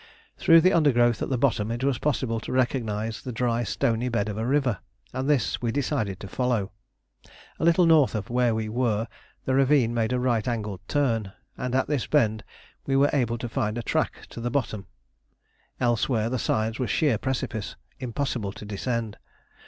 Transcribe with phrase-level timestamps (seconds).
[0.35, 4.29] Through the undergrowth at the bottom it was possible to recognise the dry stony bed
[4.29, 4.79] of a river,
[5.13, 6.71] and this we decided to follow.
[7.59, 9.07] A little north of where we were
[9.45, 12.43] the ravine made a right angled turn, and at this bend
[12.87, 14.87] we were able to find a track to the bottom.
[15.79, 19.19] Elsewhere the sides were sheer precipice, impossible to descend.